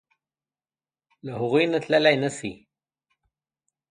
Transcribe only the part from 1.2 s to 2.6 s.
له هغوی نه تللی نشې.